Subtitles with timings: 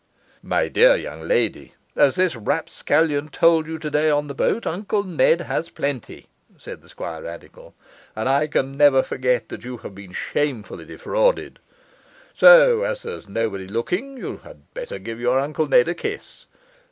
[0.41, 5.41] 'My dear young lady, as this rapscallion told you today on the boat, Uncle Ned
[5.41, 6.27] has plenty,'
[6.57, 7.73] said the Squirradical,
[8.15, 11.59] 'and I can never forget that you have been shamefully defrauded.
[12.33, 16.47] So as there's nobody looking, you had better give your Uncle Ned a kiss.